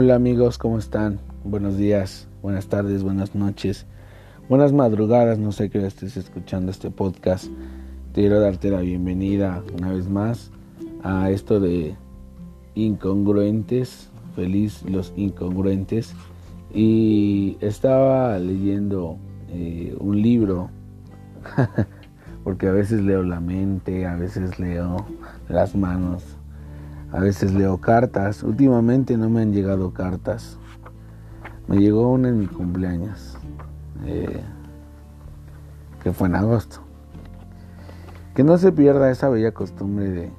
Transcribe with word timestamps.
Hola 0.00 0.14
amigos, 0.14 0.58
¿cómo 0.58 0.78
están? 0.78 1.18
Buenos 1.42 1.76
días, 1.76 2.28
buenas 2.40 2.68
tardes, 2.68 3.02
buenas 3.02 3.34
noches, 3.34 3.84
buenas 4.48 4.72
madrugadas, 4.72 5.40
no 5.40 5.50
sé 5.50 5.70
qué 5.70 5.84
estés 5.84 6.16
escuchando 6.16 6.70
este 6.70 6.88
podcast. 6.92 7.46
Quiero 8.14 8.38
darte 8.38 8.70
la 8.70 8.78
bienvenida 8.78 9.60
una 9.76 9.90
vez 9.90 10.08
más 10.08 10.52
a 11.02 11.32
esto 11.32 11.58
de 11.58 11.96
incongruentes, 12.76 14.08
feliz 14.36 14.84
los 14.84 15.12
incongruentes. 15.16 16.14
Y 16.72 17.56
estaba 17.60 18.38
leyendo 18.38 19.16
eh, 19.48 19.96
un 19.98 20.22
libro, 20.22 20.70
porque 22.44 22.68
a 22.68 22.72
veces 22.72 23.02
leo 23.02 23.24
la 23.24 23.40
mente, 23.40 24.06
a 24.06 24.14
veces 24.14 24.60
leo 24.60 25.04
las 25.48 25.74
manos 25.74 26.37
a 27.12 27.20
veces 27.20 27.54
leo 27.54 27.78
cartas. 27.78 28.42
Últimamente 28.42 29.16
no 29.16 29.30
me 29.30 29.42
han 29.42 29.52
llegado 29.52 29.92
cartas. 29.92 30.58
Me 31.66 31.78
llegó 31.78 32.10
una 32.10 32.28
en 32.28 32.38
mi 32.38 32.46
cumpleaños, 32.46 33.36
eh, 34.04 34.42
que 36.02 36.12
fue 36.12 36.28
en 36.28 36.36
agosto. 36.36 36.80
Que 38.34 38.44
no 38.44 38.56
se 38.56 38.72
pierda 38.72 39.10
esa 39.10 39.28
bella 39.28 39.52
costumbre 39.52 40.08
de, 40.08 40.32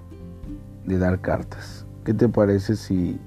de 0.86 0.98
dar 0.98 1.20
cartas. 1.22 1.86
¿Qué 2.04 2.14
te 2.14 2.30
parece 2.30 2.76
si 2.76 3.20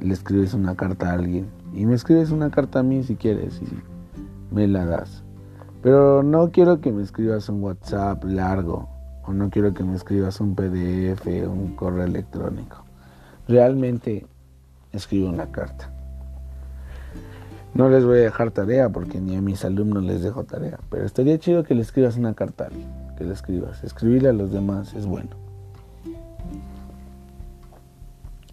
le 0.00 0.12
escribes 0.12 0.52
una 0.52 0.74
carta 0.74 1.10
a 1.10 1.14
alguien? 1.14 1.48
Y 1.72 1.86
me 1.86 1.94
escribes 1.94 2.30
una 2.30 2.50
carta 2.50 2.80
a 2.80 2.82
mí 2.82 3.02
si 3.02 3.16
quieres 3.16 3.60
y 3.62 4.54
me 4.54 4.66
la 4.66 4.84
das. 4.84 5.22
Pero 5.82 6.22
no 6.22 6.50
quiero 6.50 6.80
que 6.80 6.92
me 6.92 7.02
escribas 7.02 7.48
un 7.48 7.62
WhatsApp 7.62 8.24
largo 8.24 8.88
o 9.24 9.32
no 9.32 9.50
quiero 9.50 9.72
que 9.72 9.84
me 9.84 9.94
escribas 9.94 10.40
un 10.40 10.54
PDF 10.54 11.26
un 11.46 11.74
correo 11.74 12.04
electrónico 12.04 12.85
realmente 13.48 14.26
escribo 14.92 15.28
una 15.28 15.50
carta. 15.50 15.90
No 17.74 17.90
les 17.90 18.04
voy 18.04 18.18
a 18.18 18.22
dejar 18.22 18.52
tarea 18.52 18.88
porque 18.88 19.20
ni 19.20 19.36
a 19.36 19.42
mis 19.42 19.64
alumnos 19.64 20.02
les 20.02 20.22
dejo 20.22 20.44
tarea, 20.44 20.78
pero 20.88 21.04
estaría 21.04 21.38
chido 21.38 21.62
que 21.62 21.74
le 21.74 21.82
escribas 21.82 22.16
una 22.16 22.32
carta 22.34 22.68
a 22.68 23.14
que 23.16 23.24
le 23.24 23.34
escribas. 23.34 23.84
Escribirle 23.84 24.30
a 24.30 24.32
los 24.32 24.50
demás 24.50 24.94
es 24.94 25.04
bueno. 25.04 25.30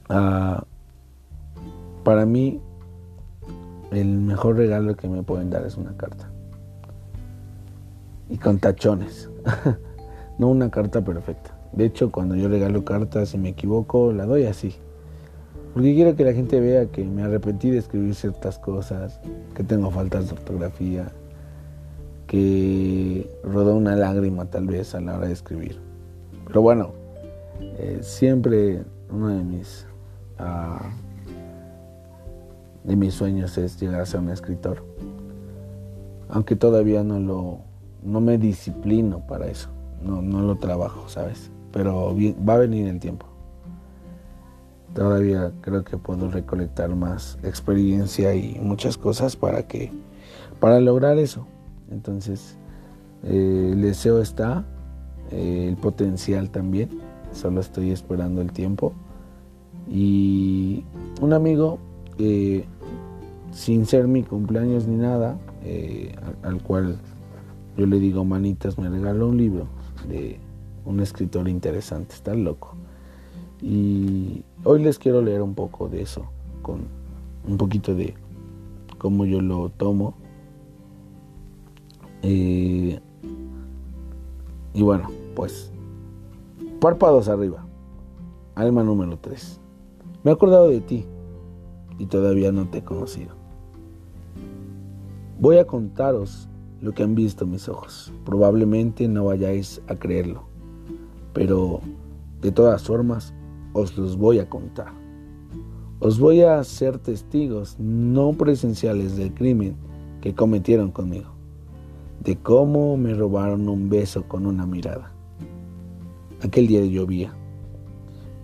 Ah, 0.09 0.65
para 2.03 2.25
mí, 2.25 2.59
el 3.91 4.07
mejor 4.07 4.57
regalo 4.57 4.95
que 4.95 5.07
me 5.07 5.23
pueden 5.23 5.49
dar 5.49 5.65
es 5.65 5.77
una 5.77 5.95
carta. 5.95 6.29
Y 8.29 8.37
con 8.37 8.59
tachones. 8.59 9.29
no 10.37 10.49
una 10.49 10.69
carta 10.69 11.01
perfecta. 11.01 11.52
De 11.75 11.85
hecho, 11.85 12.11
cuando 12.11 12.35
yo 12.35 12.47
regalo 12.49 12.85
cartas 12.85 13.33
y 13.33 13.37
me 13.37 13.49
equivoco, 13.49 14.13
la 14.13 14.25
doy 14.25 14.45
así. 14.45 14.75
Porque 15.73 15.95
quiero 15.95 16.15
que 16.15 16.23
la 16.23 16.33
gente 16.33 16.59
vea 16.59 16.85
que 16.85 17.03
me 17.03 17.23
arrepentí 17.23 17.71
de 17.71 17.79
escribir 17.79 18.13
ciertas 18.13 18.59
cosas, 18.59 19.19
que 19.55 19.63
tengo 19.63 19.89
faltas 19.89 20.27
de 20.27 20.33
ortografía, 20.33 21.11
que 22.27 23.27
rodó 23.43 23.75
una 23.75 23.95
lágrima 23.95 24.45
tal 24.45 24.67
vez 24.67 24.93
a 24.93 25.01
la 25.01 25.17
hora 25.17 25.27
de 25.27 25.33
escribir. 25.33 25.79
Pero 26.45 26.61
bueno, 26.61 26.91
eh, 27.59 27.99
siempre 28.01 28.83
uno 29.09 29.29
de 29.29 29.43
mis, 29.43 29.87
ah, 30.37 30.91
de 32.83 32.95
mis 32.95 33.15
sueños 33.15 33.57
es 33.57 33.79
llegar 33.81 34.01
a 34.01 34.05
ser 34.05 34.19
un 34.19 34.29
escritor. 34.29 34.83
Aunque 36.29 36.55
todavía 36.55 37.03
no 37.03 37.19
lo 37.19 37.59
no 38.03 38.19
me 38.19 38.37
disciplino 38.37 39.25
para 39.25 39.47
eso, 39.47 39.69
no, 40.01 40.21
no 40.21 40.41
lo 40.41 40.57
trabajo, 40.57 41.07
¿sabes? 41.07 41.49
Pero 41.73 42.15
va 42.47 42.53
a 42.53 42.59
venir 42.59 42.87
el 42.87 42.99
tiempo. 42.99 43.25
Todavía 44.93 45.51
creo 45.59 45.83
que 45.83 45.97
puedo 45.97 46.31
recolectar 46.31 46.95
más 46.95 47.37
experiencia 47.43 48.33
y 48.35 48.57
muchas 48.61 48.97
cosas 48.97 49.35
para 49.35 49.67
que 49.67 49.91
para 50.61 50.79
lograr 50.79 51.17
eso. 51.17 51.45
Entonces 51.91 52.55
eh, 53.23 53.71
el 53.73 53.81
deseo 53.81 54.21
está 54.21 54.63
eh, 55.31 55.65
el 55.67 55.75
potencial 55.75 56.49
también. 56.51 56.89
Solo 57.33 57.59
estoy 57.59 57.91
esperando 57.91 58.39
el 58.39 58.53
tiempo. 58.53 58.93
Y 59.89 60.85
un 61.19 61.33
amigo 61.33 61.79
sin 63.51 63.85
ser 63.85 64.07
mi 64.07 64.23
cumpleaños 64.23 64.87
ni 64.87 64.95
nada 64.95 65.37
eh, 65.63 66.15
al 66.41 66.61
cual 66.61 66.97
yo 67.77 67.85
le 67.85 67.99
digo 67.99 68.25
manitas 68.25 68.77
me 68.77 68.89
regaló 68.89 69.29
un 69.29 69.37
libro 69.37 69.67
de 70.07 70.39
un 70.85 70.99
escritor 70.99 71.47
interesante 71.47 72.13
está 72.13 72.33
loco 72.33 72.75
y 73.61 74.43
hoy 74.65 74.83
les 74.83 74.99
quiero 74.99 75.21
leer 75.21 75.41
un 75.41 75.55
poco 75.55 75.87
de 75.87 76.01
eso, 76.01 76.25
con 76.61 76.81
un 77.47 77.57
poquito 77.57 77.95
de 77.95 78.13
cómo 78.97 79.25
yo 79.25 79.41
lo 79.41 79.69
tomo. 79.69 80.15
Eh, 82.23 82.99
y 84.73 84.81
bueno, 84.81 85.09
pues 85.35 85.71
párpados 86.79 87.29
arriba. 87.29 87.65
Alma 88.55 88.83
número 88.83 89.17
3. 89.17 89.59
Me 90.23 90.31
he 90.31 90.33
acordado 90.33 90.67
de 90.67 90.81
ti 90.81 91.05
y 91.97 92.05
todavía 92.07 92.51
no 92.51 92.67
te 92.67 92.79
he 92.79 92.83
conocido. 92.83 93.35
Voy 95.39 95.57
a 95.57 95.65
contaros 95.65 96.49
lo 96.81 96.91
que 96.91 97.03
han 97.03 97.15
visto 97.15 97.45
mis 97.45 97.69
ojos. 97.69 98.11
Probablemente 98.25 99.07
no 99.07 99.25
vayáis 99.25 99.81
a 99.87 99.95
creerlo, 99.95 100.43
pero 101.33 101.81
de 102.41 102.51
todas 102.51 102.83
formas 102.83 103.33
os 103.73 103.97
los 103.97 104.17
voy 104.17 104.39
a 104.39 104.49
contar. 104.49 104.93
Os 105.99 106.19
voy 106.19 106.41
a 106.41 106.59
hacer 106.59 106.99
testigos 106.99 107.77
no 107.79 108.33
presenciales 108.33 109.15
del 109.15 109.33
crimen 109.33 109.75
que 110.21 110.35
cometieron 110.35 110.91
conmigo, 110.91 111.29
de 112.23 112.35
cómo 112.35 112.97
me 112.97 113.13
robaron 113.13 113.69
un 113.69 113.89
beso 113.89 114.23
con 114.27 114.45
una 114.45 114.65
mirada. 114.65 115.11
Aquel 116.41 116.67
día 116.67 116.85
llovía. 116.85 117.33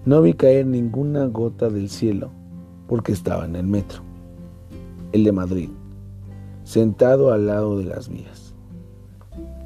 No 0.05 0.21
vi 0.21 0.33
caer 0.33 0.65
ninguna 0.65 1.25
gota 1.25 1.69
del 1.69 1.89
cielo 1.89 2.31
porque 2.87 3.11
estaba 3.11 3.45
en 3.45 3.57
el 3.57 3.67
metro, 3.67 4.01
el 5.11 5.25
de 5.25 5.31
Madrid, 5.33 5.69
sentado 6.63 7.33
al 7.33 7.47
lado 7.47 7.77
de 7.77 7.83
las 7.83 8.07
vías. 8.07 8.55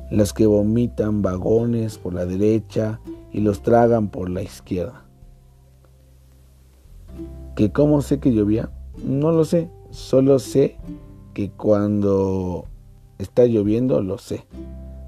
Las 0.09 0.33
que 0.33 0.47
vomitan 0.47 1.22
vagones 1.22 2.00
por 2.00 2.13
la 2.13 2.25
derecha 2.25 3.00
y 3.33 3.41
los 3.41 3.61
tragan 3.61 4.09
por 4.09 4.29
la 4.29 4.41
izquierda 4.41 5.03
¿Que 7.55 7.71
cómo 7.71 8.01
sé 8.01 8.19
que 8.19 8.33
llovía? 8.33 8.71
No 9.03 9.31
lo 9.31 9.45
sé, 9.45 9.69
solo 9.91 10.39
sé 10.39 10.75
que 11.35 11.51
cuando 11.51 12.66
está 13.19 13.45
lloviendo 13.45 14.01
lo 14.01 14.17
sé. 14.17 14.45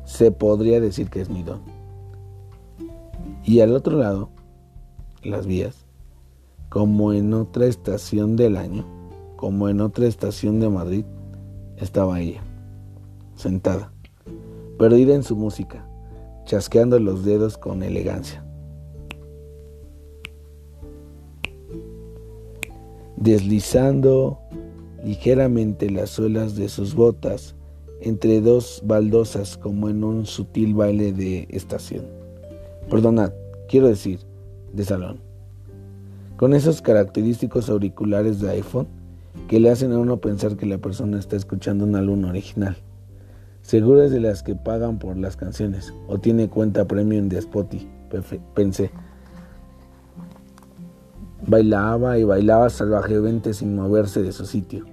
Se 0.04 0.32
podría 0.32 0.80
decir 0.80 1.10
que 1.10 1.22
es 1.22 1.30
mi 1.30 1.42
don. 1.42 1.62
Y 3.44 3.62
al 3.62 3.74
otro 3.74 3.98
lado, 3.98 4.30
las 5.24 5.48
vías, 5.48 5.86
como 6.70 7.14
en 7.14 7.34
otra 7.34 7.66
estación 7.66 8.36
del 8.36 8.58
año, 8.58 8.86
como 9.38 9.68
en 9.68 9.82
otra 9.82 10.06
estación 10.06 10.60
de 10.60 10.70
Madrid, 10.70 11.06
estaba 11.78 12.20
ella, 12.20 12.42
sentada, 13.36 13.92
perdida 14.78 15.16
en 15.16 15.24
su 15.24 15.36
música, 15.36 15.85
chasqueando 16.46 17.00
los 17.00 17.26
dedos 17.26 17.58
con 17.58 17.84
elegancia. 17.84 18.46
deslizando 23.26 24.40
ligeramente 25.04 25.90
las 25.90 26.12
suelas 26.12 26.56
de 26.56 26.70
sus 26.70 26.94
botas 26.94 27.56
entre 28.02 28.40
dos 28.40 28.82
baldosas 28.86 29.58
como 29.58 29.90
en 29.90 30.04
un 30.04 30.28
sutil 30.28 30.76
baile 30.76 31.12
de 31.12 31.48
estación. 31.50 32.06
Perdonad, 32.90 33.32
quiero 33.68 33.88
decir, 33.88 34.20
de 34.74 34.84
salón. 34.84 35.22
Con 36.38 36.54
esos 36.54 36.82
característicos 36.82 37.70
auriculares 37.70 38.42
de 38.42 38.52
iPhone 38.52 38.88
que 39.48 39.60
le 39.60 39.72
hacen 39.72 39.92
a 39.92 39.98
uno 39.98 40.18
pensar 40.18 40.56
que 40.56 40.68
la 40.68 40.78
persona 40.78 41.18
está 41.18 41.36
escuchando 41.36 41.86
un 41.86 41.96
álbum 41.96 42.26
original. 42.26 42.78
Seguras 43.66 44.12
de 44.12 44.20
las 44.20 44.44
que 44.44 44.54
pagan 44.54 45.00
por 45.00 45.18
las 45.18 45.38
canciones 45.38 45.92
o 46.08 46.20
tiene 46.20 46.50
cuenta 46.50 46.86
premium 46.86 47.30
de 47.30 47.40
Spotify, 47.40 47.90
pensé. 48.54 48.92
Bailaba 51.48 52.20
y 52.20 52.24
bailaba 52.24 52.70
salvajemente 52.70 53.56
sin 53.56 53.76
moverse 53.76 54.22
de 54.22 54.34
su 54.34 54.46
sitio. 54.46 54.86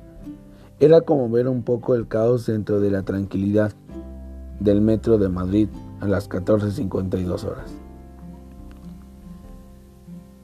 Era 0.80 1.02
como 1.02 1.28
ver 1.28 1.48
un 1.48 1.64
poco 1.64 1.94
el 1.94 2.08
caos 2.08 2.46
dentro 2.46 2.80
de 2.80 2.90
la 2.90 3.02
tranquilidad 3.02 3.72
del 4.58 4.80
metro 4.80 5.18
de 5.18 5.28
Madrid 5.28 5.68
a 6.00 6.08
las 6.08 6.30
14.52 6.30 7.44
horas. 7.44 7.70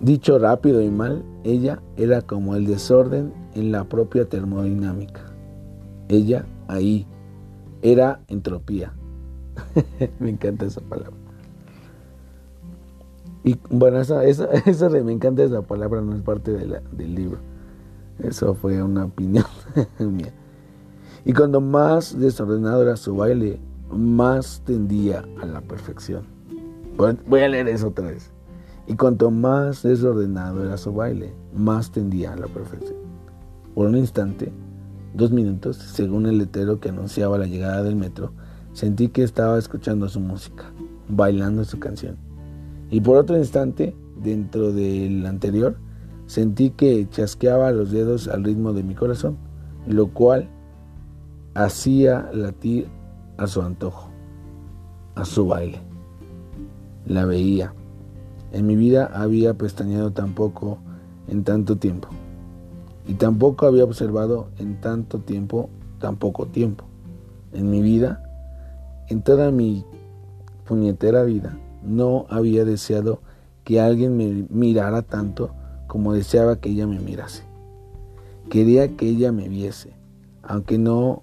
Dicho 0.00 0.38
rápido 0.38 0.82
y 0.82 0.90
mal, 0.90 1.22
ella 1.44 1.80
era 1.96 2.20
como 2.20 2.56
el 2.56 2.66
desorden 2.66 3.32
en 3.54 3.72
la 3.72 3.84
propia 3.84 4.28
termodinámica. 4.28 5.22
Ella 6.10 6.44
ahí 6.68 7.06
era 7.82 8.20
entropía. 8.28 8.92
Me 10.20 10.30
encanta 10.30 10.66
esa 10.66 10.80
palabra. 10.80 11.16
Y 13.44 13.56
bueno, 13.70 14.00
esa, 14.00 14.24
esa, 14.24 14.44
esa 14.66 14.88
de 14.88 15.02
me 15.02 15.12
encanta 15.12 15.42
esa 15.42 15.62
palabra, 15.62 16.00
no 16.02 16.14
es 16.14 16.22
parte 16.22 16.52
del 16.52 17.14
libro. 17.14 17.38
Eso 18.18 18.54
fue 18.54 18.82
una 18.82 19.04
opinión 19.04 19.46
mía. 19.98 20.32
Y 21.24 21.32
cuando 21.32 21.60
más 21.60 22.18
desordenado 22.18 22.82
era 22.82 22.96
su 22.96 23.16
baile, 23.16 23.60
más 23.90 24.62
tendía 24.64 25.24
a 25.40 25.46
la 25.46 25.60
perfección. 25.60 26.24
Voy 27.26 27.40
a 27.40 27.48
leer 27.48 27.68
eso 27.68 27.88
otra 27.88 28.08
vez. 28.08 28.32
Y 28.86 28.96
cuanto 28.96 29.30
más 29.30 29.82
desordenado 29.82 30.64
era 30.64 30.76
su 30.76 30.92
baile, 30.92 31.32
más 31.54 31.90
tendía 31.92 32.32
a 32.32 32.36
la 32.36 32.48
perfección. 32.48 32.96
Por 33.74 33.86
un 33.86 33.96
instante, 33.96 34.50
dos 35.14 35.30
minutos, 35.30 35.76
según 35.76 36.26
el 36.26 36.38
letrero 36.38 36.80
que 36.80 36.90
anunciaba 36.90 37.38
la 37.38 37.46
llegada 37.46 37.82
del 37.82 37.96
metro, 37.96 38.32
sentí 38.72 39.08
que 39.08 39.22
estaba 39.22 39.58
escuchando 39.58 40.08
su 40.08 40.20
música, 40.20 40.64
bailando 41.08 41.64
su 41.64 41.78
canción. 41.78 42.16
Y 42.90 43.00
por 43.00 43.16
otro 43.16 43.36
instante, 43.36 43.96
dentro 44.22 44.72
del 44.72 45.26
anterior, 45.26 45.76
sentí 46.26 46.70
que 46.70 47.08
chasqueaba 47.10 47.72
los 47.72 47.90
dedos 47.90 48.28
al 48.28 48.44
ritmo 48.44 48.72
de 48.72 48.82
mi 48.82 48.94
corazón, 48.94 49.36
lo 49.86 50.08
cual 50.08 50.48
hacía 51.54 52.30
latir 52.32 52.86
a 53.36 53.46
su 53.46 53.62
antojo, 53.62 54.10
a 55.14 55.24
su 55.24 55.46
baile. 55.46 55.80
La 57.06 57.24
veía, 57.24 57.72
en 58.52 58.66
mi 58.66 58.76
vida 58.76 59.10
había 59.12 59.54
pestañeado 59.54 60.12
tan 60.12 60.34
poco 60.34 60.78
en 61.26 61.44
tanto 61.44 61.76
tiempo. 61.76 62.08
Y 63.08 63.14
tampoco 63.14 63.66
había 63.66 63.84
observado 63.84 64.50
en 64.58 64.80
tanto 64.80 65.18
tiempo, 65.18 65.70
tan 65.98 66.16
poco 66.16 66.46
tiempo. 66.46 66.84
En 67.52 67.70
mi 67.70 67.82
vida, 67.82 68.22
en 69.08 69.22
toda 69.22 69.50
mi 69.50 69.84
puñetera 70.66 71.24
vida, 71.24 71.58
no 71.82 72.26
había 72.28 72.66
deseado 72.66 73.20
que 73.64 73.80
alguien 73.80 74.16
me 74.16 74.46
mirara 74.50 75.02
tanto 75.02 75.50
como 75.86 76.12
deseaba 76.12 76.56
que 76.56 76.68
ella 76.68 76.86
me 76.86 77.00
mirase. 77.00 77.44
Quería 78.50 78.94
que 78.96 79.08
ella 79.08 79.32
me 79.32 79.48
viese, 79.48 79.94
aunque 80.42 80.78
no 80.78 81.22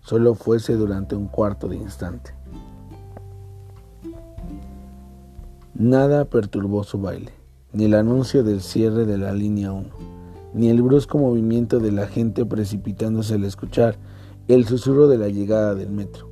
solo 0.00 0.34
fuese 0.34 0.74
durante 0.74 1.16
un 1.16 1.26
cuarto 1.26 1.68
de 1.68 1.76
instante. 1.76 2.32
Nada 5.74 6.26
perturbó 6.26 6.84
su 6.84 7.00
baile, 7.00 7.32
ni 7.72 7.86
el 7.86 7.94
anuncio 7.94 8.44
del 8.44 8.60
cierre 8.60 9.06
de 9.06 9.18
la 9.18 9.32
línea 9.32 9.72
1, 9.72 9.88
ni 10.54 10.70
el 10.70 10.82
brusco 10.82 11.18
movimiento 11.18 11.80
de 11.80 11.90
la 11.92 12.06
gente 12.06 12.46
precipitándose 12.46 13.34
al 13.34 13.44
escuchar 13.44 13.96
el 14.46 14.66
susurro 14.66 15.08
de 15.08 15.18
la 15.18 15.28
llegada 15.28 15.74
del 15.74 15.90
metro. 15.90 16.30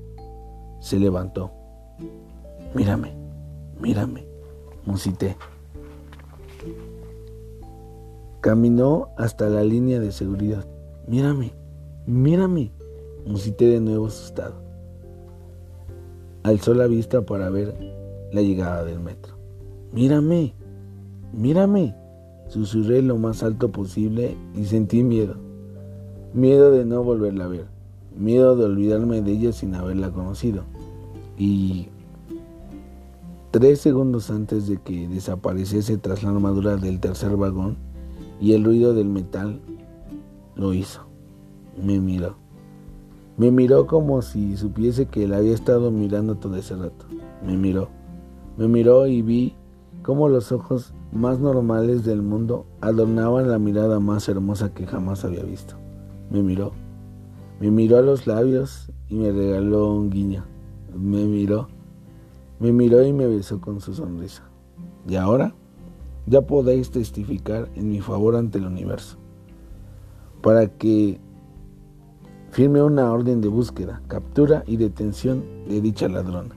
Se 0.81 0.99
levantó. 0.99 1.51
Mírame, 2.75 3.15
mírame, 3.81 4.27
musité. 4.87 5.37
Caminó 8.41 9.09
hasta 9.19 9.49
la 9.49 9.63
línea 9.65 10.01
de 10.01 10.13
seguridad. 10.13 10.65
Mírame, 11.07 11.53
mírame, 12.07 12.73
musité 13.27 13.67
de 13.67 13.81
nuevo 13.81 14.07
asustado. 14.07 14.63
Alzó 16.45 16.75
la 16.75 16.87
vista 16.87 17.23
para 17.23 17.51
ver 17.51 17.75
la 18.33 18.41
llegada 18.41 18.85
del 18.85 19.01
metro. 19.01 19.37
Mírame, 19.93 20.55
mírame, 21.33 21.95
susurré 22.53 23.01
lo 23.01 23.17
más 23.17 23.43
alto 23.43 23.73
posible 23.73 24.37
y 24.55 24.67
sentí 24.67 25.03
miedo. 25.03 25.37
Miedo 26.35 26.71
de 26.71 26.85
no 26.85 27.03
volverla 27.03 27.45
a 27.47 27.49
ver, 27.49 27.65
miedo 28.15 28.57
de 28.57 28.65
olvidarme 28.67 29.23
de 29.23 29.33
ella 29.33 29.53
sin 29.53 29.75
haberla 29.75 30.11
conocido. 30.11 30.65
Y 31.39 31.89
tres 33.53 33.81
segundos 33.81 34.31
antes 34.31 34.69
de 34.69 34.77
que 34.77 35.09
desapareciese 35.09 35.97
tras 35.97 36.23
la 36.23 36.29
armadura 36.29 36.77
del 36.77 37.01
tercer 37.01 37.37
vagón 37.37 37.79
y 38.39 38.53
el 38.53 38.65
ruido 38.65 38.93
del 38.93 39.09
metal, 39.09 39.59
lo 40.55 40.75
hizo. 40.75 41.07
Me 41.83 42.01
miró. 42.01 42.37
Me 43.39 43.51
miró 43.51 43.87
como 43.87 44.21
si 44.21 44.59
supiese 44.59 45.07
que 45.07 45.27
la 45.27 45.39
había 45.39 45.55
estado 45.55 45.91
mirando 45.91 46.35
todo 46.35 46.57
ese 46.57 46.77
rato. 46.77 47.07
Me 47.47 47.57
miró. 47.57 47.89
Me 48.59 48.69
miró 48.69 49.07
y 49.07 49.23
vi 49.23 49.55
cómo 50.03 50.29
los 50.29 50.53
ojos 50.53 50.95
más 51.13 51.39
normales 51.39 52.05
del 52.05 52.23
mundo 52.23 52.67
adornaban 52.81 53.51
la 53.51 53.59
mirada 53.59 54.01
más 54.01 54.29
hermosa 54.29 54.73
que 54.75 54.87
jamás 54.87 55.25
había 55.25 55.43
visto. 55.43 55.75
Me 56.31 56.43
miró. 56.43 56.73
Me 57.61 57.71
miró 57.71 57.99
a 57.99 58.03
los 58.03 58.27
labios 58.27 58.91
y 59.09 59.17
me 59.17 59.31
regaló 59.31 59.95
un 59.95 60.11
guiño. 60.11 60.45
Me 60.97 61.25
miró. 61.25 61.69
Me 62.59 62.73
miró 62.73 63.05
y 63.05 63.13
me 63.13 63.27
besó 63.27 63.61
con 63.61 63.81
su 63.81 63.95
sonrisa. 63.95 64.45
Y 65.09 65.17
ahora 65.17 65.55
ya 66.27 66.43
podéis 66.43 66.91
testificar 66.91 67.69
en 67.75 67.91
mi 67.91 68.01
favor 68.01 68.37
ante 68.37 68.59
el 68.59 68.67
universo. 68.67 69.19
Para 70.43 70.69
que 70.69 71.21
firme 72.51 72.83
una 72.83 73.13
orden 73.13 73.41
de 73.41 73.49
búsqueda, 73.49 74.03
captura 74.09 74.65
y 74.67 74.77
detención 74.77 75.45
de 75.69 75.81
dicha 75.81 76.09
ladrona 76.09 76.57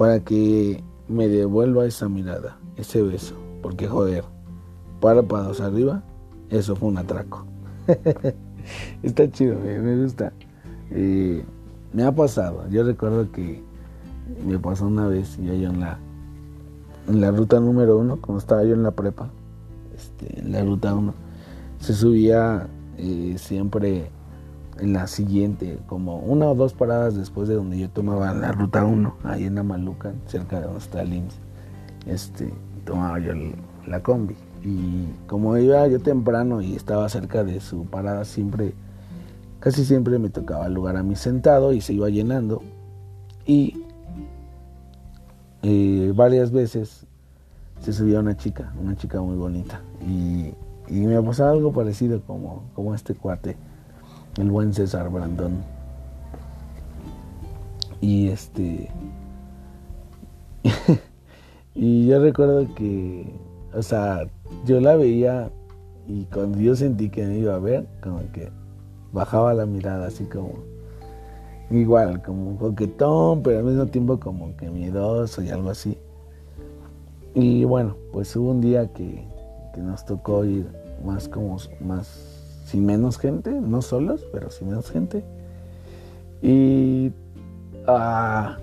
para 0.00 0.18
que 0.20 0.82
me 1.10 1.28
devuelva 1.28 1.86
esa 1.86 2.08
mirada, 2.08 2.58
ese 2.76 3.02
beso, 3.02 3.34
porque 3.62 3.88
joder, 3.88 4.24
párpados 5.00 5.60
arriba, 5.60 6.02
eso 6.48 6.76
fue 6.76 6.88
un 6.88 6.98
atraco. 6.98 7.44
Está 9.02 9.30
chido, 9.30 9.58
me 9.58 10.02
gusta. 10.02 10.32
Eh, 10.90 11.44
me 11.92 12.04
ha 12.04 12.12
pasado, 12.12 12.68
yo 12.70 12.84
recuerdo 12.84 13.30
que 13.32 13.62
me 14.46 14.58
pasó 14.58 14.86
una 14.86 15.08
vez, 15.08 15.36
yo, 15.38 15.52
yo 15.54 15.70
en 15.70 15.80
la 15.80 15.98
en 17.08 17.20
la 17.20 17.30
ruta 17.32 17.58
número 17.58 17.98
uno, 17.98 18.20
cuando 18.20 18.38
estaba 18.38 18.62
yo 18.62 18.74
en 18.74 18.82
la 18.82 18.92
prepa, 18.92 19.30
este, 19.96 20.40
en 20.40 20.52
la 20.52 20.62
ruta 20.62 20.94
uno, 20.94 21.14
se 21.80 21.92
subía 21.92 22.68
eh, 22.98 23.34
siempre 23.38 24.10
en 24.80 24.94
la 24.94 25.06
siguiente, 25.06 25.78
como 25.86 26.18
una 26.18 26.46
o 26.46 26.54
dos 26.54 26.72
paradas 26.72 27.14
después 27.14 27.48
de 27.48 27.54
donde 27.54 27.78
yo 27.78 27.90
tomaba 27.90 28.32
la 28.32 28.52
ruta 28.52 28.84
1, 28.84 29.16
ahí 29.24 29.44
en 29.44 29.58
Amalucan, 29.58 30.14
cerca 30.26 30.58
de 30.58 30.66
donde 30.66 30.78
está 30.78 31.02
el 31.02 31.22
este, 32.06 32.52
tomaba 32.84 33.18
yo 33.18 33.32
la 33.86 34.02
combi. 34.02 34.34
Y 34.62 35.06
como 35.26 35.56
iba 35.56 35.86
yo 35.86 36.00
temprano 36.00 36.60
y 36.60 36.74
estaba 36.76 37.08
cerca 37.08 37.44
de 37.44 37.60
su 37.60 37.84
parada, 37.84 38.24
siempre, 38.24 38.74
casi 39.58 39.84
siempre 39.84 40.18
me 40.18 40.30
tocaba 40.30 40.66
el 40.66 40.74
lugar 40.74 40.96
a 40.96 41.02
mí 41.02 41.14
sentado 41.16 41.72
y 41.72 41.80
se 41.80 41.92
iba 41.92 42.08
llenando. 42.08 42.62
Y 43.46 43.84
eh, 45.62 46.12
varias 46.14 46.50
veces 46.52 47.06
se 47.80 47.92
subía 47.92 48.20
una 48.20 48.36
chica, 48.36 48.72
una 48.80 48.96
chica 48.96 49.20
muy 49.20 49.36
bonita. 49.36 49.80
Y, 50.06 50.54
y 50.88 51.00
me 51.06 51.20
pasaba 51.22 51.50
algo 51.50 51.72
parecido 51.72 52.22
como, 52.22 52.64
como 52.74 52.94
este 52.94 53.14
cuate 53.14 53.56
el 54.40 54.50
buen 54.50 54.72
César 54.72 55.10
Brandón. 55.10 55.62
Y 58.00 58.28
este. 58.28 58.90
y 61.74 62.06
yo 62.06 62.20
recuerdo 62.20 62.66
que, 62.74 63.32
o 63.74 63.82
sea, 63.82 64.26
yo 64.64 64.80
la 64.80 64.96
veía 64.96 65.50
y 66.06 66.24
cuando 66.24 66.58
yo 66.58 66.74
sentí 66.74 67.10
que 67.10 67.26
me 67.26 67.38
iba 67.38 67.54
a 67.54 67.58
ver, 67.58 67.86
como 68.02 68.20
que 68.32 68.50
bajaba 69.12 69.54
la 69.54 69.66
mirada 69.66 70.06
así 70.06 70.24
como, 70.24 70.54
igual, 71.70 72.22
como 72.22 72.56
coquetón, 72.56 73.42
pero 73.42 73.58
al 73.58 73.64
mismo 73.64 73.86
tiempo 73.86 74.18
como 74.18 74.56
que 74.56 74.70
miedoso 74.70 75.42
y 75.42 75.50
algo 75.50 75.70
así. 75.70 75.98
Y 77.34 77.64
bueno, 77.64 77.96
pues 78.12 78.34
hubo 78.34 78.50
un 78.50 78.60
día 78.60 78.92
que, 78.92 79.24
que 79.74 79.80
nos 79.80 80.04
tocó 80.04 80.44
ir 80.44 80.66
más 81.04 81.28
como, 81.28 81.58
más 81.80 82.39
sin 82.70 82.86
menos 82.86 83.18
gente, 83.18 83.50
no 83.50 83.82
solos, 83.82 84.24
pero 84.32 84.50
sin 84.50 84.68
menos 84.68 84.90
gente. 84.90 85.24
Y 86.40 87.10
ah, 87.88 88.58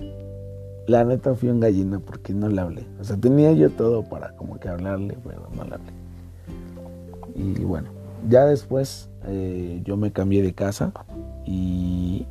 la 0.87 1.03
neta 1.03 1.35
fui 1.35 1.49
un 1.49 1.59
gallina 1.59 1.99
porque 1.99 2.33
no 2.33 2.47
le 2.47 2.61
hablé. 2.61 2.85
O 3.01 3.03
sea, 3.03 3.17
tenía 3.17 3.51
yo 3.51 3.69
todo 3.69 4.03
para 4.03 4.31
como 4.37 4.59
que 4.59 4.69
hablarle, 4.69 5.17
pero 5.27 5.49
no 5.53 5.65
le 5.65 5.75
hablé. 5.75 5.91
Y 7.35 7.65
bueno, 7.65 7.89
ya 8.29 8.45
después 8.45 9.09
eh, 9.25 9.81
yo 9.83 9.97
me 9.97 10.13
cambié 10.13 10.41
de 10.41 10.53
casa 10.53 10.93
y, 11.45 12.25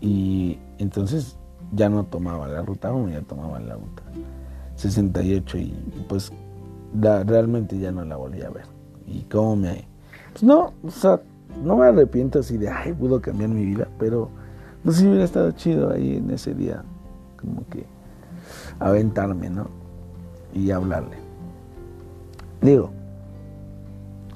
y 0.00 0.58
entonces 0.78 1.36
ya 1.72 1.88
no 1.88 2.04
tomaba 2.04 2.48
la 2.48 2.62
ruta 2.62 2.92
1, 2.92 3.10
ya 3.10 3.22
tomaba 3.22 3.60
la 3.60 3.74
ruta 3.74 4.02
68 4.74 5.58
y, 5.58 5.74
pues 6.08 6.32
realmente 6.94 7.78
ya 7.78 7.92
no 7.92 8.04
la 8.04 8.16
volví 8.16 8.42
a 8.42 8.50
ver 8.50 8.81
y 9.06 9.22
cómo 9.30 9.56
me... 9.56 9.84
Pues 10.32 10.42
no, 10.42 10.72
o 10.82 10.90
sea, 10.90 11.20
no 11.64 11.76
me 11.76 11.86
arrepiento 11.86 12.38
así 12.38 12.56
de, 12.56 12.68
ay, 12.68 12.92
pudo 12.92 13.20
cambiar 13.20 13.50
mi 13.50 13.64
vida, 13.64 13.88
pero 13.98 14.30
no 14.84 14.92
sé 14.92 15.00
si 15.00 15.06
hubiera 15.06 15.24
estado 15.24 15.50
chido 15.52 15.90
ahí 15.90 16.16
en 16.16 16.30
ese 16.30 16.54
día, 16.54 16.82
como 17.40 17.66
que 17.68 17.86
aventarme, 18.78 19.50
¿no? 19.50 19.68
Y 20.54 20.70
hablarle. 20.70 21.16
Digo, 22.60 22.90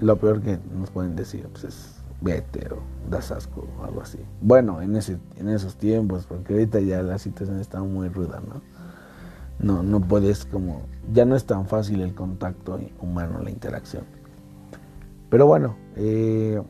lo 0.01 0.17
peor 0.17 0.41
que 0.41 0.59
nos 0.79 0.91
pueden 0.91 1.17
decir 1.17 1.49
pues 1.53 1.65
es 1.65 1.97
vete 2.21 2.69
o 2.73 2.79
das 3.11 3.31
asco 3.31 3.67
o 3.79 3.85
algo 3.85 4.01
así. 4.01 4.19
Bueno, 4.41 4.83
en, 4.83 4.97
ese, 4.97 5.19
en 5.37 5.49
esos 5.49 5.77
tiempos, 5.77 6.27
porque 6.27 6.55
ahorita 6.55 6.81
ya 6.81 7.03
la 7.03 7.19
situación 7.19 7.61
está 7.61 7.81
muy 7.81 8.09
ruda, 8.09 8.41
¿no? 8.47 8.63
No, 9.59 9.83
no 9.83 10.01
puedes 10.01 10.45
como, 10.45 10.83
ya 11.13 11.25
no 11.25 11.35
es 11.35 11.47
tan 11.47 11.67
fácil 11.67 12.03
el 12.03 12.15
contacto 12.15 12.79
humano, 13.01 13.41
la 13.43 13.51
interacción. 13.51 14.05
Pero 15.31 15.47
bueno, 15.47 15.77
eh, 15.97 16.63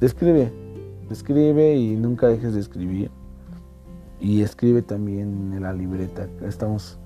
escribe, 0.00 0.52
escribe 1.10 1.76
y 1.76 1.96
nunca 1.96 2.28
dejes 2.28 2.54
de 2.54 2.60
escribir. 2.60 3.10
Y 4.20 4.42
escribe 4.42 4.82
también 4.82 5.52
en 5.52 5.62
la 5.62 5.72
libreta. 5.72 6.26
Estamos, 6.42 6.98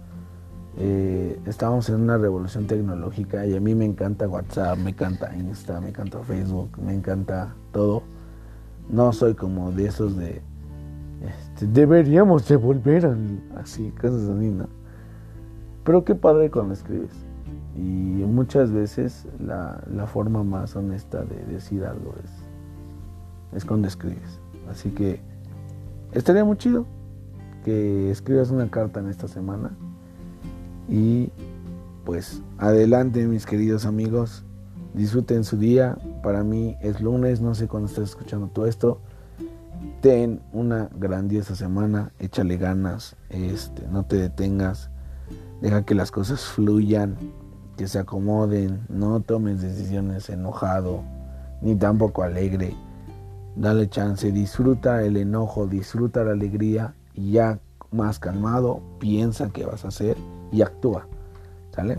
eh, 0.78 1.40
estamos 1.46 1.88
en 1.88 1.96
una 1.96 2.16
revolución 2.18 2.66
tecnológica 2.66 3.46
y 3.46 3.56
a 3.56 3.60
mí 3.60 3.74
me 3.74 3.84
encanta 3.84 4.28
WhatsApp, 4.28 4.78
me 4.78 4.90
encanta 4.90 5.34
Insta, 5.36 5.80
me 5.80 5.88
encanta 5.88 6.20
Facebook, 6.20 6.70
me 6.80 6.94
encanta 6.94 7.54
todo. 7.72 8.02
No 8.88 9.12
soy 9.12 9.34
como 9.34 9.72
de 9.72 9.86
esos 9.86 10.16
de 10.16 10.40
este, 11.20 11.66
deberíamos 11.66 12.48
de 12.48 12.56
volver 12.56 13.14
así, 13.56 13.90
cosas 14.00 14.22
así, 14.22 14.50
¿no? 14.50 14.68
Pero 15.84 16.04
qué 16.04 16.14
padre 16.14 16.50
cuando 16.50 16.74
escribes. 16.74 17.10
Y 17.76 17.80
muchas 17.80 18.72
veces 18.72 19.26
la, 19.38 19.80
forma 20.06 20.42
más 20.42 20.74
honesta 20.76 21.24
de 21.24 21.44
decir 21.52 21.84
algo 21.84 22.14
es, 22.22 23.56
es 23.56 23.64
cuando 23.64 23.88
escribes. 23.88 24.40
Así 24.68 24.90
que 24.90 25.20
estaría 26.12 26.44
muy 26.44 26.56
chido 26.56 26.86
que 27.64 28.10
escribas 28.10 28.50
una 28.50 28.70
carta 28.70 29.00
en 29.00 29.08
esta 29.08 29.28
semana. 29.28 29.70
Y 30.88 31.30
pues 32.04 32.42
adelante 32.58 33.26
mis 33.26 33.46
queridos 33.46 33.86
amigos. 33.86 34.44
Disfruten 34.94 35.44
su 35.44 35.56
día. 35.56 35.96
Para 36.22 36.42
mí 36.42 36.76
es 36.80 37.00
lunes, 37.00 37.40
no 37.40 37.54
sé 37.54 37.68
cuándo 37.68 37.88
estás 37.88 38.10
escuchando 38.10 38.48
todo 38.48 38.66
esto. 38.66 39.00
Ten 40.00 40.40
una 40.52 40.90
grandiosa 40.96 41.54
semana, 41.54 42.12
échale 42.18 42.56
ganas, 42.56 43.16
este, 43.28 43.86
no 43.88 44.04
te 44.04 44.16
detengas, 44.16 44.90
deja 45.62 45.84
que 45.84 45.94
las 45.94 46.10
cosas 46.10 46.42
fluyan, 46.42 47.16
que 47.80 47.88
se 47.88 47.98
acomoden, 47.98 48.82
no 48.90 49.20
tomes 49.20 49.62
decisiones 49.62 50.28
enojado, 50.28 51.00
ni 51.62 51.74
tampoco 51.74 52.22
alegre. 52.22 52.76
Dale 53.56 53.88
chance, 53.88 54.30
disfruta 54.32 55.02
el 55.02 55.16
enojo, 55.16 55.66
disfruta 55.66 56.22
la 56.22 56.32
alegría 56.32 56.94
y 57.14 57.30
ya 57.32 57.58
más 57.90 58.18
calmado, 58.18 58.82
piensa 58.98 59.48
qué 59.48 59.64
vas 59.64 59.86
a 59.86 59.88
hacer 59.88 60.18
y 60.52 60.60
actúa. 60.60 61.06
¿Sale? 61.74 61.96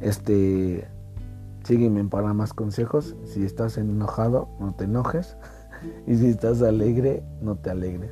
Este, 0.00 0.88
sígueme 1.62 2.02
para 2.06 2.34
más 2.34 2.52
consejos. 2.52 3.14
Si 3.24 3.44
estás 3.44 3.78
enojado, 3.78 4.48
no 4.58 4.74
te 4.74 4.82
enojes. 4.82 5.36
Y 6.08 6.16
si 6.16 6.26
estás 6.26 6.60
alegre, 6.60 7.22
no 7.40 7.54
te 7.54 7.70
alegres. 7.70 8.10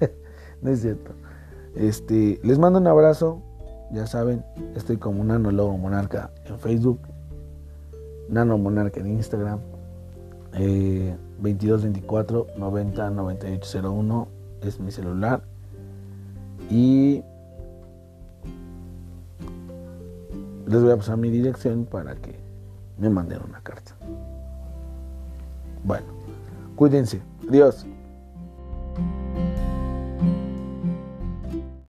no 0.60 0.70
es 0.70 0.82
cierto. 0.82 1.12
Este, 1.74 2.38
les 2.42 2.58
mando 2.58 2.80
un 2.80 2.86
abrazo. 2.86 3.40
Ya 3.94 4.08
saben, 4.08 4.44
estoy 4.74 4.96
como 4.96 5.22
Nano 5.22 5.52
Lobo 5.52 5.78
Monarca 5.78 6.32
en 6.46 6.58
Facebook, 6.58 6.98
Nano 8.28 8.58
Monarca 8.58 8.98
en 8.98 9.06
Instagram, 9.06 9.60
eh, 10.54 11.14
2224 11.38 12.48
90 12.58 13.10
9801 13.10 14.28
es 14.62 14.80
mi 14.80 14.90
celular. 14.90 15.44
Y 16.70 17.22
les 20.66 20.82
voy 20.82 20.90
a 20.90 20.96
pasar 20.96 21.16
mi 21.16 21.30
dirección 21.30 21.84
para 21.84 22.16
que 22.16 22.34
me 22.98 23.08
manden 23.08 23.42
una 23.48 23.60
carta. 23.60 23.94
Bueno, 25.84 26.06
cuídense. 26.74 27.22
Adiós. 27.48 27.86